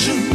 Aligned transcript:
vision. 0.00 0.30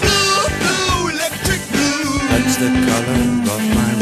Blue, 0.00 0.48
blue, 0.60 1.08
electric 1.10 1.60
blue. 1.70 2.18
That's 2.28 2.56
the 2.56 2.68
color 2.86 3.52
of 3.52 3.76
my 3.76 4.01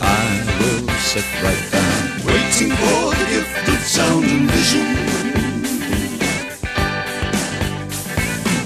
I 0.00 0.32
will 0.60 0.88
sit 0.98 1.24
right 1.42 1.64
down, 1.72 2.02
waiting 2.26 2.72
for 2.76 3.14
the 3.16 3.26
gift 3.32 3.68
of 3.68 3.80
sound 3.86 4.24
and 4.26 4.50
vision. 4.50 4.86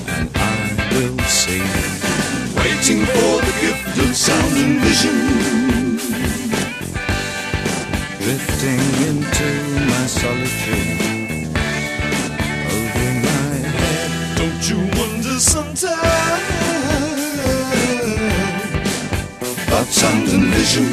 And 0.09 0.31
I 0.35 0.39
will 0.91 1.17
waiting 2.57 3.03
for 3.07 3.41
the 3.47 3.55
gift 3.61 3.99
of 3.99 4.17
sound 4.17 4.57
and 4.57 4.81
vision. 4.81 5.42
Sound 20.03 20.29
and 20.29 20.55
vision? 20.55 20.87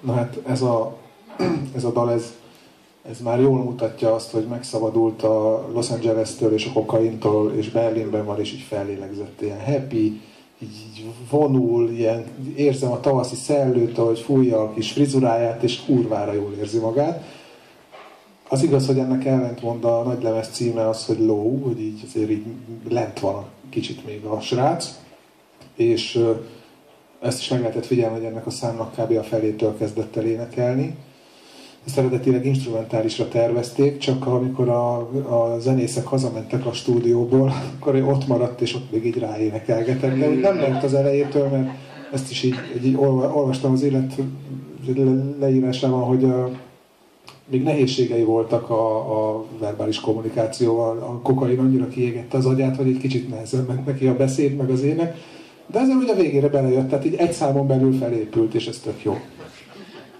Na 0.00 0.14
hát 0.14 0.36
ez 0.46 0.62
a, 0.62 0.92
ez 1.76 1.84
a 1.84 1.90
dal, 1.90 2.10
ez, 2.10 2.22
ez 3.10 3.20
már 3.20 3.40
jól 3.40 3.62
mutatja 3.62 4.14
azt, 4.14 4.30
hogy 4.30 4.46
megszabadult 4.46 5.22
a 5.22 5.68
Los 5.72 5.90
Angeles-től 5.90 6.52
és 6.52 6.66
a 6.66 6.72
kokaintól, 6.72 7.52
és 7.52 7.70
Berlinben 7.70 8.24
van, 8.24 8.40
és 8.40 8.52
így 8.52 8.60
fellélegzett, 8.60 9.40
ilyen 9.40 9.64
happy, 9.64 10.20
így, 10.62 11.06
vonul, 11.30 11.90
ilyen, 11.90 12.24
érzem 12.56 12.90
a 12.90 13.00
tavaszi 13.00 13.34
szellőt, 13.34 13.98
ahogy 13.98 14.18
fújja 14.18 14.60
a 14.60 14.72
kis 14.72 14.92
frizuráját, 14.92 15.62
és 15.62 15.84
kurvára 15.84 16.32
jól 16.32 16.54
érzi 16.58 16.78
magát. 16.78 17.24
Az 18.48 18.62
igaz, 18.62 18.86
hogy 18.86 18.98
ennek 18.98 19.24
ellentmond 19.24 19.84
a 19.84 20.02
nagy 20.02 20.22
lemez 20.22 20.48
címe 20.48 20.88
az, 20.88 21.06
hogy 21.06 21.18
low, 21.18 21.62
hogy 21.62 21.80
így 21.80 22.02
azért 22.06 22.30
így 22.30 22.44
lent 22.88 23.20
van 23.20 23.44
kicsit 23.70 24.06
még 24.06 24.24
a 24.24 24.40
srác, 24.40 24.98
és 25.76 26.24
ezt 27.20 27.40
is 27.40 27.48
meg 27.48 27.60
lehetett 27.60 27.86
figyelni, 27.86 28.16
hogy 28.16 28.24
ennek 28.24 28.46
a 28.46 28.50
számnak 28.50 28.92
kb. 28.92 29.16
a 29.16 29.22
felétől 29.22 29.76
kezdett 29.76 30.16
el 30.16 30.26
énekelni. 30.26 30.96
Ezt 31.88 31.98
eredetileg 31.98 32.46
instrumentálisra 32.46 33.28
tervezték, 33.28 33.98
csak 33.98 34.26
amikor 34.26 34.68
a, 34.68 34.96
a 35.28 35.58
zenészek 35.60 36.06
hazamentek 36.06 36.66
a 36.66 36.72
stúdióból, 36.72 37.52
akkor 37.78 37.94
ott 37.94 38.26
maradt, 38.26 38.60
és 38.60 38.74
ott 38.74 38.92
még 38.92 39.06
így 39.06 39.18
ráénekelgetett. 39.18 40.18
De 40.18 40.28
nem 40.28 40.56
lehet 40.56 40.84
az 40.84 40.94
elejétől, 40.94 41.48
mert 41.48 41.68
ezt 42.12 42.30
is 42.30 42.42
így, 42.42 42.54
így 42.84 42.96
olva- 42.96 43.36
olvastam 43.36 43.72
az 43.72 43.82
élet 43.82 44.14
le- 44.96 45.34
leírásában, 45.40 46.02
hogy 46.02 46.24
a, 46.24 46.50
még 47.46 47.62
nehézségei 47.62 48.24
voltak 48.24 48.70
a, 48.70 48.96
a 49.36 49.44
verbális 49.58 50.00
kommunikációval. 50.00 50.98
A 50.98 51.20
kokain 51.22 51.58
annyira 51.58 51.88
kiégette 51.88 52.36
az 52.36 52.46
agyát, 52.46 52.76
hogy 52.76 52.88
egy 52.88 52.98
kicsit 52.98 53.28
nehezen 53.28 53.64
ment 53.68 53.86
neki 53.86 54.06
a 54.06 54.16
beszéd, 54.16 54.56
meg 54.56 54.70
az 54.70 54.82
ének. 54.82 55.16
De 55.66 55.78
ezzel 55.78 55.96
ugye 55.96 56.12
a 56.12 56.16
végére 56.16 56.48
belejött, 56.48 56.88
tehát 56.88 57.04
így 57.04 57.14
egy 57.14 57.32
számon 57.32 57.66
belül 57.66 57.92
felépült, 57.92 58.54
és 58.54 58.66
ez 58.66 58.78
tök 58.78 59.02
jó. 59.02 59.16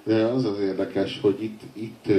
De 0.09 0.25
az 0.25 0.45
az 0.45 0.61
érdekes, 0.61 1.19
hogy 1.21 1.43
itt, 1.43 1.61
itt 1.73 2.13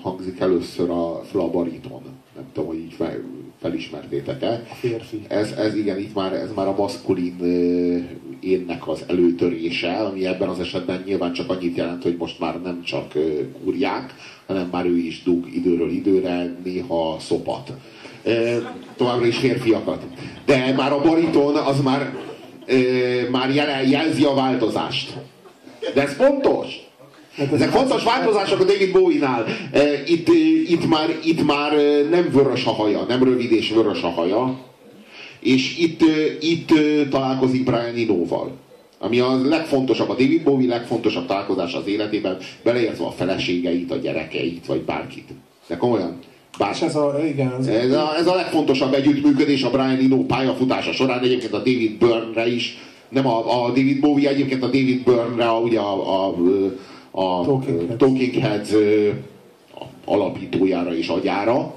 hangzik 0.00 0.40
először 0.40 0.90
a 0.90 1.22
flabariton. 1.24 2.02
Nem 2.34 2.44
tudom, 2.52 2.68
hogy 2.68 2.78
így 2.78 2.92
fel, 2.92 3.20
felismertétek-e. 3.60 4.66
A 4.70 4.74
férfi. 4.74 5.22
Ez, 5.28 5.50
ez 5.50 5.74
igen, 5.74 5.98
itt 5.98 6.14
már, 6.14 6.32
ez 6.32 6.52
már 6.54 6.66
a 6.66 6.74
maszkulin 6.76 7.36
énnek 8.40 8.88
az 8.88 9.04
előtörése, 9.06 9.92
ami 9.92 10.26
ebben 10.26 10.48
az 10.48 10.60
esetben 10.60 11.02
nyilván 11.06 11.32
csak 11.32 11.50
annyit 11.50 11.76
jelent, 11.76 12.02
hogy 12.02 12.16
most 12.18 12.38
már 12.38 12.60
nem 12.62 12.82
csak 12.82 13.14
ö, 13.14 13.40
kurják, 13.64 14.14
hanem 14.46 14.68
már 14.72 14.86
ő 14.86 14.96
is 14.96 15.22
dug 15.22 15.54
időről 15.54 15.90
időre, 15.90 16.56
néha 16.64 17.16
szopat. 17.20 17.72
Továbbra 18.96 19.26
is 19.26 19.38
férfiakat. 19.38 20.02
De 20.44 20.72
már 20.76 20.92
a 20.92 21.00
bariton 21.00 21.56
az 21.56 21.80
már, 21.80 22.14
már 23.30 23.54
jel, 23.54 23.82
jelzi 23.82 24.24
a 24.24 24.34
változást. 24.34 25.16
De 25.94 26.02
ez 26.02 26.12
fontos. 26.12 26.66
Ezek 27.52 27.70
fontos 27.70 28.04
változások 28.04 28.60
a 28.60 28.64
David 28.64 28.92
Bowie-nál. 28.92 29.46
Eh, 29.72 30.10
Itt, 30.10 30.28
eh, 30.28 30.70
itt, 30.70 30.88
már, 30.88 31.08
itt 31.24 31.46
már 31.46 31.72
eh, 31.72 32.08
nem 32.10 32.28
vörös 32.32 32.64
a 32.66 32.70
haja, 32.70 33.04
nem 33.08 33.24
rövid 33.24 33.52
és 33.52 33.70
vörös 33.70 34.02
a 34.02 34.08
haja. 34.10 34.58
És 35.40 35.78
itt, 35.78 36.00
itt 36.40 36.72
találkozik 37.10 37.64
Brian 37.64 37.94
Eno-val. 37.96 38.50
Ami 38.98 39.18
a 39.18 39.40
legfontosabb, 39.44 40.08
a 40.08 40.14
David 40.14 40.42
Bowie 40.42 40.68
legfontosabb 40.68 41.26
találkozás 41.26 41.74
az 41.74 41.86
életében, 41.86 42.36
beleértve 42.62 43.04
a 43.04 43.10
feleségeit, 43.10 43.90
a 43.90 43.96
gyerekeit, 43.96 44.66
vagy 44.66 44.80
bárkit. 44.80 45.28
De 45.66 45.76
komolyan. 45.76 46.18
Bár, 46.58 46.70
És 46.74 46.80
ez 46.80 46.96
a, 46.96 47.18
igen, 47.24 47.48
az, 47.58 47.68
ez 47.68 47.92
a, 47.92 48.14
ez 48.18 48.26
a 48.26 48.34
legfontosabb 48.34 48.94
együttműködés 48.94 49.62
a 49.62 49.70
Brian 49.70 49.98
Eno 49.98 50.24
pályafutása 50.24 50.92
során, 50.92 51.22
egyébként 51.22 51.52
a 51.52 51.58
David 51.58 51.98
Byrne-re 51.98 52.46
is, 52.46 52.78
nem 53.12 53.26
a, 53.26 53.64
a 53.64 53.68
David 53.68 54.00
Bowie, 54.00 54.28
egyébként 54.28 54.62
a 54.62 54.66
David 54.66 55.02
Byrne-re, 55.04 55.50
ugye 55.50 55.78
a, 55.78 56.26
a, 56.26 56.34
a 57.10 57.44
Talking 57.44 57.88
Heads. 57.88 57.98
Talking 57.98 58.34
Heads 58.34 58.72
ö, 58.72 59.10
alapítójára 60.04 60.96
és 60.96 61.08
agyára 61.08 61.74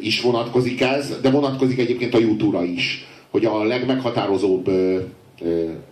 is 0.00 0.20
vonatkozik 0.20 0.80
ez, 0.80 1.20
de 1.22 1.30
vonatkozik 1.30 1.78
egyébként 1.78 2.14
a 2.14 2.18
YouTube-ra 2.18 2.64
is, 2.64 3.06
hogy 3.30 3.44
a 3.44 3.64
legmeghatározóbb 3.64 4.70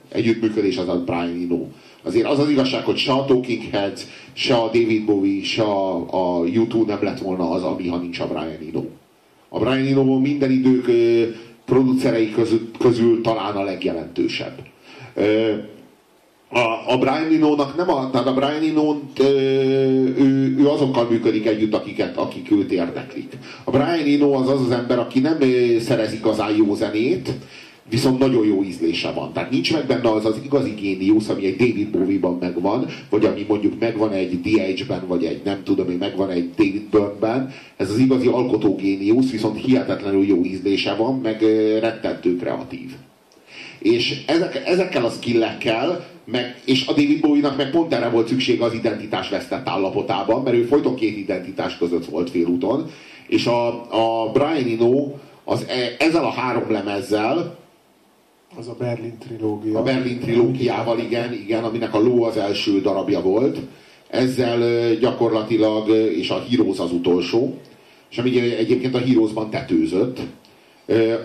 együttműködés 0.09 0.77
az 0.77 0.89
a 0.89 1.05
Brian 1.05 1.43
Eno. 1.45 1.67
Azért 2.03 2.27
az 2.27 2.39
az 2.39 2.51
igazság, 2.51 2.85
hogy 2.85 2.97
se 2.97 3.13
a 3.13 3.25
Talking 3.25 3.63
Heads, 3.71 4.03
se 4.33 4.55
a 4.55 4.67
David 4.67 5.05
Bowie, 5.05 5.45
se 5.45 5.63
a, 5.63 6.07
a 6.41 6.47
YouTube 6.47 6.93
nem 6.93 7.03
lett 7.03 7.19
volna 7.19 7.51
az, 7.51 7.63
ami, 7.63 7.89
ha 7.89 7.97
nincs 7.97 8.21
a 8.21 8.27
Brian 8.27 8.69
Eno. 8.69 8.85
A 9.49 9.59
Brian 9.59 9.87
Eno 9.87 10.19
minden 10.19 10.51
idők 10.51 10.87
producerei 11.69 12.33
közül, 12.33 12.71
közül 12.79 13.21
talán 13.21 13.57
a 13.57 13.63
legjelentősebb. 13.63 14.59
A, 16.49 16.93
a 16.93 16.99
Brian 16.99 17.33
Eno-nak 17.33 17.77
nem 17.77 17.91
a, 17.91 18.11
tehát 18.11 18.27
a 18.27 18.35
Brian 18.35 18.63
eno 18.63 18.97
ő, 19.21 20.57
ő 20.59 20.69
azokkal 20.69 21.07
működik 21.11 21.47
együtt, 21.47 21.75
akiket, 21.75 22.17
akik 22.17 22.51
őt 22.51 22.73
érdeklik. 22.73 23.33
A 23.65 23.71
Brian 23.71 24.23
Eno 24.23 24.33
az 24.33 24.49
az 24.49 24.61
az 24.61 24.71
ember, 24.71 24.99
aki 24.99 25.21
nem 25.21 25.39
szerez 25.81 26.13
igazán 26.13 26.57
jó 26.57 26.75
zenét, 26.75 27.31
viszont 27.91 28.19
nagyon 28.19 28.47
jó 28.47 28.63
ízlése 28.63 29.11
van. 29.11 29.33
Tehát 29.33 29.51
nincs 29.51 29.73
meg 29.73 29.87
benne 29.87 30.11
az 30.11 30.25
az 30.25 30.41
igazi 30.45 30.71
géniusz, 30.71 31.29
ami 31.29 31.47
egy 31.47 31.57
David 31.57 31.89
Bowie-ban 31.89 32.37
megvan, 32.41 32.87
vagy 33.11 33.25
ami 33.25 33.45
mondjuk 33.49 33.79
megvan 33.79 34.13
egy 34.13 34.41
DH-ben, 34.41 35.07
vagy 35.07 35.25
egy 35.25 35.41
nem 35.45 35.63
tudom, 35.65 35.87
hogy 35.87 35.99
megvan 35.99 36.31
egy 36.31 36.51
David 36.57 36.89
Byrne-ben. 36.91 37.53
Ez 37.77 37.91
az 37.91 37.99
igazi 37.99 38.27
alkotó 38.27 38.77
géniusz, 38.77 39.31
viszont 39.31 39.65
hihetetlenül 39.65 40.25
jó 40.25 40.45
ízlése 40.45 40.95
van, 40.95 41.21
meg 41.21 41.43
rettentő 41.81 42.37
kreatív. 42.37 42.91
És 43.79 44.25
ezek, 44.27 44.63
ezekkel 44.67 45.05
a 45.05 45.11
skillekkel, 45.11 46.07
meg, 46.25 46.61
és 46.65 46.87
a 46.87 46.93
David 46.93 47.21
Bowie-nak 47.21 47.57
meg 47.57 47.71
pont 47.71 47.93
erre 47.93 48.09
volt 48.09 48.29
szüksége 48.29 48.65
az 48.65 48.73
identitás 48.73 49.29
vesztett 49.29 49.69
állapotában, 49.69 50.43
mert 50.43 50.57
ő 50.57 50.63
folyton 50.63 50.95
két 50.95 51.17
identitás 51.17 51.77
között 51.77 52.05
volt 52.05 52.31
félúton, 52.31 52.91
és 53.27 53.47
a, 53.47 53.67
a 53.69 54.31
Brian 54.33 54.79
Eno 54.79 55.13
az 55.45 55.67
e, 55.69 56.05
ezzel 56.05 56.25
a 56.25 56.31
három 56.31 56.71
lemezzel, 56.71 57.57
az 58.57 58.69
a 58.69 58.75
Berlin 58.79 59.19
trilógia. 59.19 59.79
a 59.79 59.83
Berlin 59.83 60.19
trilógiával, 60.19 60.99
igen, 60.99 61.33
igen, 61.33 61.65
aminek 61.65 61.95
a 61.95 62.01
Ló 62.01 62.23
az 62.23 62.37
első 62.37 62.81
darabja 62.81 63.21
volt, 63.21 63.59
ezzel 64.09 64.95
gyakorlatilag, 64.95 65.89
és 65.89 66.31
a 66.31 66.45
Heroes 66.51 66.79
az 66.79 66.93
utolsó, 66.93 67.59
és 68.11 68.19
ami 68.19 68.41
egyébként 68.41 68.95
a 68.95 68.99
Heroesban 68.99 69.51
tetőzött, 69.51 70.21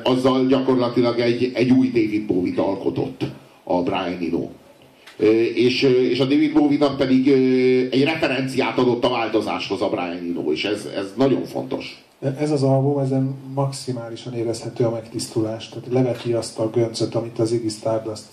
azzal 0.03 0.47
gyakorlatilag 0.47 1.19
egy, 1.19 1.51
egy 1.53 1.71
új 1.71 1.87
David 1.87 2.25
Bowie-t 2.25 2.57
alkotott 2.57 3.21
a 3.63 3.81
Brian 3.81 4.17
Eno. 4.21 4.49
És, 5.55 5.81
és 5.81 6.19
a 6.19 6.25
David 6.25 6.53
Bowie-nak 6.53 6.97
pedig 6.97 7.27
egy 7.91 8.03
referenciát 8.03 8.77
adott 8.77 9.03
a 9.03 9.09
változáshoz 9.09 9.81
a 9.81 9.89
Brian 9.89 10.29
Eno, 10.29 10.51
és 10.51 10.65
ez, 10.65 10.89
ez 10.95 11.13
nagyon 11.17 11.43
fontos. 11.43 12.03
Ez 12.23 12.51
az 12.51 12.63
album, 12.63 12.99
ezen 12.99 13.35
maximálisan 13.53 14.33
érezhető 14.33 14.85
a 14.85 14.89
megtisztulás. 14.89 15.69
Tehát 15.69 15.87
leveti 15.91 16.33
azt 16.33 16.59
a 16.59 16.69
göncöt, 16.69 17.15
amit 17.15 17.39
az 17.39 17.51
Iggy 17.51 17.71
Stardust 17.71 18.27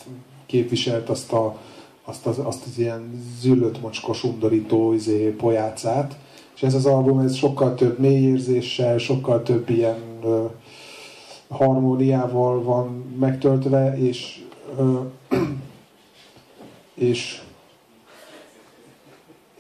képviselt, 0.47 1.09
azt, 1.09 1.33
a, 1.33 1.59
azt, 2.05 2.27
az, 2.27 2.39
azt 2.39 2.67
az 2.67 2.79
ilyen 2.79 3.23
züllött 3.41 3.81
mocskos 3.81 4.25
undorító 4.25 4.93
izé, 4.93 5.29
pojácát. 5.29 6.17
És 6.55 6.63
ez 6.63 6.75
az 6.75 6.87
album, 6.87 7.19
ez 7.19 7.35
sokkal 7.35 7.75
több 7.75 7.99
mélyérzéssel, 7.99 8.99
sokkal 8.99 9.43
több 9.43 9.71
ilyen 9.71 9.99
ö, 10.25 10.45
harmóniával 11.49 12.63
van 12.63 13.17
megtöltve, 13.19 13.99
és 13.99 14.45
ö, 14.79 15.01
és 16.95 17.43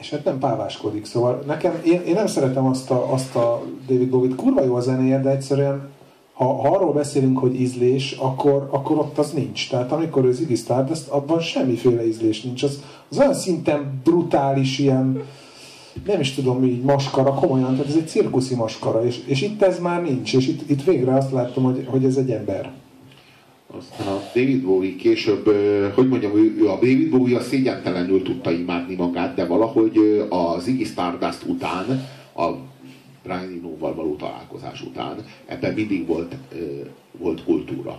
és 0.00 0.10
hát 0.10 0.24
nem 0.24 0.38
páváskodik. 0.38 1.04
Szóval 1.04 1.42
nekem, 1.46 1.80
én, 1.84 2.00
én 2.00 2.14
nem 2.14 2.26
szeretem 2.26 2.66
azt 2.66 2.90
a, 2.90 3.12
azt 3.12 3.36
a 3.36 3.62
David 3.88 4.08
Bowie-t, 4.08 4.34
kurva 4.34 4.64
jó 4.64 4.74
a 4.74 4.80
zenéje, 4.80 5.20
de 5.20 5.30
egyszerűen 5.30 5.88
ha, 6.32 6.44
ha 6.44 6.68
arról 6.68 6.92
beszélünk, 6.92 7.38
hogy 7.38 7.60
ízlés, 7.60 8.12
akkor, 8.12 8.68
akkor 8.70 8.98
ott 8.98 9.18
az 9.18 9.30
nincs. 9.30 9.70
Tehát 9.70 9.92
amikor 9.92 10.24
ő 10.24 10.32
Ziggy 10.32 10.56
Stardust, 10.56 11.08
abban 11.08 11.40
semmiféle 11.40 12.06
ízlés 12.06 12.42
nincs. 12.42 12.62
Az, 12.62 12.82
az 13.10 13.18
olyan 13.18 13.34
szinten 13.34 14.00
brutális, 14.04 14.78
ilyen, 14.78 15.22
nem 16.06 16.20
is 16.20 16.34
tudom, 16.34 16.64
így 16.64 16.82
maskara, 16.82 17.34
komolyan, 17.34 17.70
tehát 17.70 17.88
ez 17.88 17.94
egy 17.94 18.08
cirkuszi 18.08 18.54
maskara, 18.54 19.04
és, 19.04 19.22
és 19.26 19.42
itt 19.42 19.62
ez 19.62 19.78
már 19.78 20.02
nincs, 20.02 20.34
és 20.34 20.48
itt, 20.48 20.70
itt 20.70 20.84
végre 20.84 21.14
azt 21.14 21.32
láttam, 21.32 21.64
hogy, 21.64 21.86
hogy 21.90 22.04
ez 22.04 22.16
egy 22.16 22.30
ember. 22.30 22.70
Aztán 23.78 24.06
a 24.06 24.22
David 24.34 24.62
Bowie 24.62 24.96
később, 24.96 25.44
hogy 25.94 26.08
mondjam, 26.08 26.36
ő, 26.36 26.56
ő 26.58 26.68
a 26.68 26.74
David 26.74 27.10
Bowie 27.10 27.38
a 27.38 27.40
szégyentelenül 27.40 28.22
tudta 28.22 28.50
imádni 28.50 28.94
magát, 28.94 29.34
de 29.34 29.46
valahogy 29.46 30.26
az 30.28 30.66
Iggy 30.66 30.86
Stardust 30.86 31.44
után, 31.46 32.08
a 32.36 32.48
Brian 33.22 33.58
Eno-val 33.58 33.94
való 33.94 34.16
találkozás 34.16 34.82
után 34.82 35.24
ebben 35.46 35.74
mindig 35.74 36.06
volt, 36.06 36.34
volt 37.18 37.44
kultúra. 37.44 37.98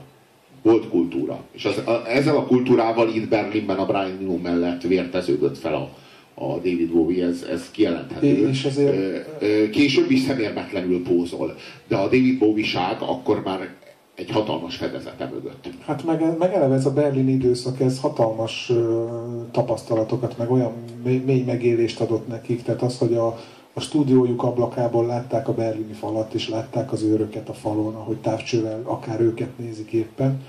Volt 0.61 0.89
kultúra. 0.89 1.43
És 1.51 1.65
az, 1.65 1.77
a, 1.77 2.03
ezzel 2.07 2.37
a 2.37 2.45
kultúrával 2.45 3.09
itt 3.09 3.29
Berlinben 3.29 3.77
a 3.77 3.85
Brian 3.85 4.17
Eno 4.21 4.37
mellett 4.37 4.81
vérteződött 4.81 5.57
fel 5.57 5.73
a, 5.73 5.89
a 6.33 6.55
David 6.55 6.91
Bowie, 6.91 7.25
ez, 7.25 7.45
ez 7.51 7.71
kijelenthető. 7.71 8.49
És 8.49 8.65
azért... 8.65 9.69
Később 9.69 10.11
is 10.11 10.19
szemérmetlenül 10.19 11.03
pózol, 11.03 11.55
de 11.87 11.95
a 11.95 12.03
David 12.03 12.37
Bowie-ság 12.37 13.01
akkor 13.01 13.41
már 13.43 13.75
egy 14.21 14.31
hatalmas 14.31 14.75
fedezete 14.75 15.29
mögött. 15.33 15.69
Hát 15.85 16.05
meg, 16.05 16.37
meg 16.37 16.53
eleve 16.53 16.75
ez 16.75 16.85
a 16.85 16.93
berlin 16.93 17.27
időszak, 17.27 17.79
ez 17.79 17.99
hatalmas 17.99 18.69
ö, 18.69 19.05
tapasztalatokat, 19.51 20.37
meg 20.37 20.51
olyan 20.51 20.71
mély, 21.03 21.43
megélést 21.43 21.99
adott 21.99 22.27
nekik, 22.27 22.63
tehát 22.63 22.81
az, 22.81 22.97
hogy 22.97 23.13
a, 23.13 23.39
a 23.73 23.79
stúdiójuk 23.79 24.43
ablakából 24.43 25.05
látták 25.05 25.47
a 25.47 25.53
berlini 25.53 25.93
falat, 25.93 26.33
és 26.33 26.49
látták 26.49 26.91
az 26.91 27.03
őröket 27.03 27.49
a 27.49 27.53
falon, 27.53 27.95
ahogy 27.95 28.17
távcsővel 28.17 28.81
akár 28.83 29.21
őket 29.21 29.57
nézik 29.57 29.91
éppen, 29.91 30.41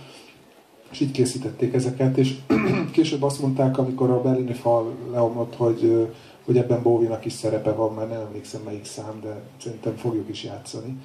és 0.90 1.00
így 1.00 1.10
készítették 1.10 1.74
ezeket, 1.74 2.16
és 2.16 2.34
később 2.92 3.22
azt 3.22 3.40
mondták, 3.40 3.78
amikor 3.78 4.10
a 4.10 4.20
berlini 4.20 4.52
fal 4.52 4.94
leomlott, 5.12 5.54
hogy, 5.56 6.08
hogy 6.44 6.56
ebben 6.56 6.82
Bóvinak 6.82 7.24
is 7.24 7.32
szerepe 7.32 7.72
van, 7.72 7.94
már 7.94 8.08
nem 8.08 8.20
emlékszem 8.20 8.60
melyik 8.64 8.84
szám, 8.84 9.20
de 9.22 9.40
szerintem 9.62 9.96
fogjuk 9.96 10.28
is 10.28 10.44
játszani 10.44 10.96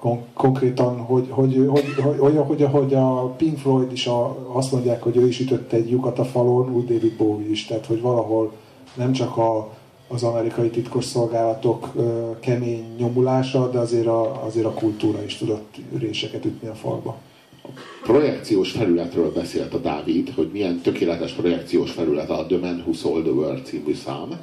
kon- 0.00 0.24
konkrétan, 0.34 0.98
hogy, 0.98 1.26
hogy, 1.30 1.66
hogy, 1.68 1.94
hogy, 1.96 2.16
hogy, 2.18 2.36
hogy, 2.36 2.62
hogy 2.70 2.94
a 2.94 3.26
Pink 3.26 3.58
Floyd 3.58 3.92
is 3.92 4.06
a, 4.06 4.36
azt 4.52 4.72
mondják, 4.72 5.02
hogy 5.02 5.16
ő 5.16 5.26
is 5.26 5.40
ütött 5.40 5.72
egy 5.72 5.90
lyukat 5.90 6.18
a 6.18 6.24
falon, 6.24 6.74
úgy 6.74 6.86
David 6.86 7.16
Bowie 7.16 7.50
is, 7.50 7.66
tehát 7.66 7.86
hogy 7.86 8.00
valahol 8.00 8.52
nem 8.94 9.12
csak 9.12 9.36
a, 9.36 9.76
az 10.08 10.22
amerikai 10.22 10.70
titkos 10.70 11.04
szolgálatok 11.04 11.92
ö, 11.96 12.30
kemény 12.40 12.84
nyomulása, 12.98 13.70
de 13.70 13.78
azért 13.78 14.06
a, 14.06 14.44
azért 14.44 14.66
a 14.66 14.72
kultúra 14.72 15.24
is 15.24 15.36
tudott 15.36 15.76
réseket 15.98 16.44
ütni 16.44 16.68
a 16.68 16.74
falba. 16.74 17.16
A 17.62 17.68
projekciós 18.02 18.70
felületről 18.70 19.32
beszélt 19.32 19.74
a 19.74 19.78
Dávid, 19.78 20.32
hogy 20.34 20.50
milyen 20.52 20.80
tökéletes 20.80 21.32
projekciós 21.32 21.90
felület 21.90 22.30
a 22.30 22.46
The 22.46 22.58
Man 22.58 22.82
Who 22.84 22.92
Sold 22.92 23.22
the 23.22 23.32
World 23.32 23.64
című 23.64 23.94
szám. 23.94 24.40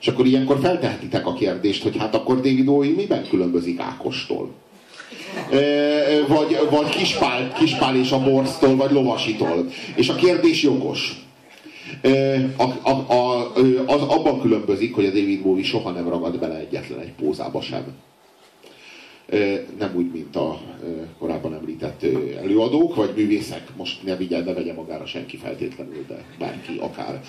És 0.00 0.08
akkor 0.08 0.26
ilyenkor 0.26 0.58
feltehetitek 0.58 1.26
a 1.26 1.32
kérdést, 1.32 1.82
hogy 1.82 1.96
hát 1.96 2.14
akkor 2.14 2.36
David 2.36 2.64
Bowie 2.64 2.94
miben 2.94 3.28
különbözik 3.28 3.80
Ákostól? 3.80 4.50
Vagy, 6.28 6.58
vagy 6.70 6.88
kispál, 6.88 7.52
kispál 7.52 7.96
és 7.96 8.10
a 8.10 8.22
borsztól, 8.22 8.76
vagy 8.76 8.90
lovasitól. 8.90 9.66
És 9.96 10.08
a 10.08 10.14
kérdés 10.14 10.62
jogos. 10.62 11.22
A, 12.56 12.62
a, 12.62 13.12
a, 13.12 13.52
az 13.86 14.02
abban 14.02 14.40
különbözik, 14.40 14.94
hogy 14.94 15.04
a 15.04 15.10
David 15.10 15.42
Bowie 15.42 15.64
soha 15.64 15.90
nem 15.90 16.08
ragad 16.08 16.38
bele 16.38 16.56
egyetlen 16.56 16.98
egy 16.98 17.12
pózába 17.12 17.60
sem. 17.60 17.84
Nem 19.78 19.92
úgy, 19.96 20.10
mint 20.12 20.36
a 20.36 20.60
korábban 21.18 21.54
említett 21.54 22.02
előadók, 22.42 22.94
vagy 22.94 23.12
művészek. 23.16 23.62
Most 23.76 24.02
ne 24.02 24.16
vigye, 24.16 24.40
ne 24.40 24.52
vegye 24.52 24.72
magára 24.72 25.06
senki 25.06 25.36
feltétlenül, 25.36 26.04
de 26.08 26.24
bárki 26.38 26.78
akár 26.80 27.20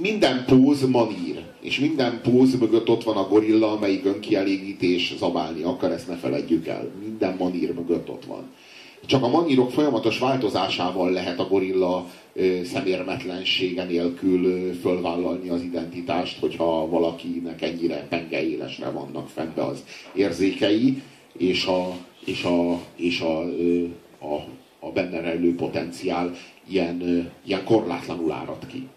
minden 0.00 0.44
póz 0.46 0.88
manír, 0.88 1.42
és 1.60 1.78
minden 1.78 2.20
póz 2.22 2.58
mögött 2.58 2.88
ott 2.88 3.04
van 3.04 3.16
a 3.16 3.28
gorilla, 3.28 3.72
amelyik 3.72 4.04
önkielégítés 4.04 5.14
zabálni 5.18 5.62
akar, 5.62 5.90
ezt 5.90 6.08
ne 6.08 6.16
feledjük 6.16 6.66
el. 6.66 6.90
Minden 7.00 7.36
manír 7.38 7.74
mögött 7.74 8.08
ott 8.08 8.24
van. 8.24 8.42
Csak 9.06 9.22
a 9.22 9.28
manírok 9.28 9.70
folyamatos 9.70 10.18
változásával 10.18 11.10
lehet 11.10 11.38
a 11.38 11.48
gorilla 11.48 12.06
szemérmetlensége 12.64 13.84
nélkül 13.84 14.72
fölvállalni 14.74 15.48
az 15.48 15.62
identitást, 15.62 16.38
hogyha 16.38 16.88
valakinek 16.88 17.62
ennyire 17.62 18.06
penge 18.08 18.46
élesre 18.46 18.90
vannak 18.90 19.28
fentbe 19.28 19.64
az 19.64 19.84
érzékei, 20.14 21.02
és 21.38 21.66
a, 21.66 21.96
és 22.24 22.44
a, 22.44 22.80
és 22.96 23.20
a, 23.20 23.40
a, 24.18 24.46
a 24.80 24.90
benne 24.92 25.20
rejlő 25.20 25.54
potenciál 25.54 26.34
ilyen, 26.68 27.30
ilyen 27.46 27.64
korlátlanul 27.64 28.32
árad 28.32 28.66
ki. 28.66 28.88